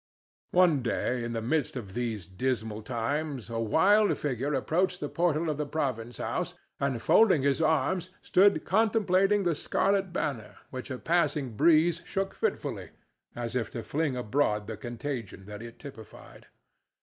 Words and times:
One 0.49 0.81
day 0.81 1.23
in 1.23 1.33
the 1.33 1.43
midst 1.43 1.75
of 1.75 1.93
these 1.93 2.25
dismal 2.25 2.81
times 2.81 3.51
a 3.51 3.59
wild 3.59 4.17
figure 4.17 4.51
approached 4.55 4.99
the 4.99 5.07
portal 5.07 5.47
of 5.47 5.57
the 5.57 5.65
province 5.67 6.17
house, 6.17 6.55
and, 6.79 6.99
folding 6.99 7.43
his 7.43 7.61
arms, 7.61 8.09
stood 8.23 8.65
contemplating 8.65 9.43
the 9.43 9.53
scarlet 9.53 10.11
banner, 10.11 10.55
which 10.71 10.89
a 10.89 10.97
passing 10.97 11.55
breeze 11.55 12.01
shook 12.03 12.33
fitfully, 12.33 12.89
as 13.35 13.55
if 13.55 13.69
to 13.73 13.83
fling 13.83 14.17
abroad 14.17 14.65
the 14.65 14.75
contagion 14.75 15.45
that 15.45 15.61
it 15.61 15.77
typified. 15.77 16.47